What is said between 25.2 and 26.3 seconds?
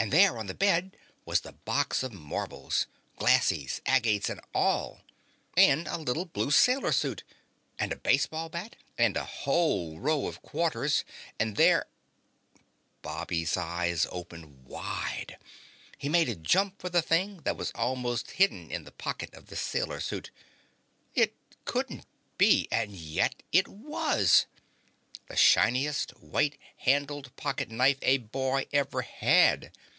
The shiningest,